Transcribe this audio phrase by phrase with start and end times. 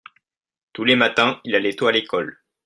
[0.73, 2.39] tous les matins il allait tôt à l'école.